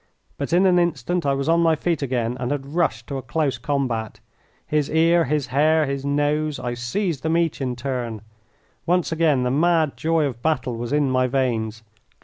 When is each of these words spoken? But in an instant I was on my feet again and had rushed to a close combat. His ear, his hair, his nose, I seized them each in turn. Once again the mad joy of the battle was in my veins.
But 0.39 0.51
in 0.51 0.65
an 0.65 0.79
instant 0.79 1.27
I 1.27 1.35
was 1.35 1.47
on 1.47 1.59
my 1.61 1.75
feet 1.75 2.01
again 2.01 2.35
and 2.39 2.49
had 2.49 2.73
rushed 2.73 3.05
to 3.05 3.17
a 3.19 3.21
close 3.21 3.59
combat. 3.59 4.19
His 4.65 4.89
ear, 4.89 5.25
his 5.25 5.45
hair, 5.53 5.85
his 5.85 6.03
nose, 6.03 6.57
I 6.57 6.73
seized 6.73 7.21
them 7.21 7.37
each 7.37 7.61
in 7.61 7.75
turn. 7.75 8.21
Once 8.87 9.11
again 9.11 9.43
the 9.43 9.51
mad 9.51 9.95
joy 9.95 10.25
of 10.25 10.37
the 10.37 10.41
battle 10.41 10.75
was 10.75 10.91
in 10.91 11.11
my 11.11 11.27
veins. 11.27 11.83